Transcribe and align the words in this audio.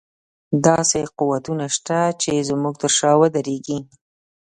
داسې 0.65 0.99
قوتونه 1.19 1.65
شته 1.75 1.99
چې 2.21 2.45
زموږ 2.49 2.75
تر 2.81 2.91
شا 2.97 3.11
ودرېږي. 3.19 3.79